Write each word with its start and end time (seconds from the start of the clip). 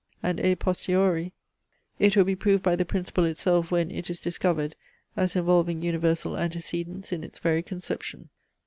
And 0.23 0.39
a 0.39 0.55
posteriori, 0.55 1.31
it 1.99 2.17
will 2.17 2.23
be 2.23 2.35
proved 2.35 2.63
by 2.63 2.75
the 2.75 2.85
principle 2.85 3.23
itself 3.23 3.69
when 3.69 3.91
it 3.91 4.09
is 4.09 4.19
discovered, 4.19 4.75
as 5.15 5.35
involving 5.35 5.83
universal 5.83 6.35
antecedence 6.35 7.11
in 7.11 7.23
its 7.23 7.37
very 7.37 7.61
conception. 7.61 8.29